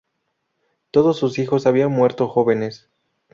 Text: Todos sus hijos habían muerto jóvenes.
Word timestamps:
Todos 0.89 1.17
sus 1.19 1.37
hijos 1.37 1.67
habían 1.67 1.91
muerto 1.91 2.27
jóvenes. 2.27 2.89